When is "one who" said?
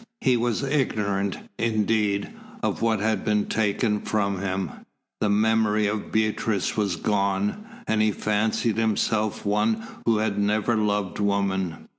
9.45-10.17